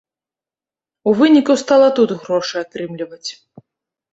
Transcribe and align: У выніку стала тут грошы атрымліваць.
У 1.11 1.13
выніку 1.19 1.57
стала 1.63 1.87
тут 1.99 2.09
грошы 2.23 2.55
атрымліваць. 2.65 3.29